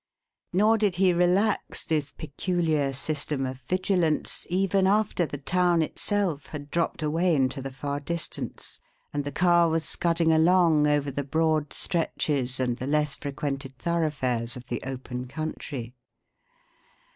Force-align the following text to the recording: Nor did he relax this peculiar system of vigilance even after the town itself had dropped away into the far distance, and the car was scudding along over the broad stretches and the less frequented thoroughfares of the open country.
Nor 0.51 0.79
did 0.79 0.95
he 0.95 1.13
relax 1.13 1.85
this 1.85 2.11
peculiar 2.11 2.91
system 2.91 3.45
of 3.45 3.61
vigilance 3.61 4.47
even 4.49 4.87
after 4.87 5.27
the 5.27 5.37
town 5.37 5.83
itself 5.83 6.47
had 6.47 6.71
dropped 6.71 7.03
away 7.03 7.35
into 7.35 7.61
the 7.61 7.69
far 7.69 7.99
distance, 7.99 8.79
and 9.13 9.23
the 9.23 9.31
car 9.31 9.69
was 9.69 9.85
scudding 9.87 10.31
along 10.31 10.87
over 10.87 11.11
the 11.11 11.23
broad 11.23 11.71
stretches 11.71 12.59
and 12.59 12.77
the 12.77 12.87
less 12.87 13.15
frequented 13.15 13.77
thoroughfares 13.77 14.57
of 14.57 14.65
the 14.69 14.81
open 14.87 15.27
country. 15.27 15.93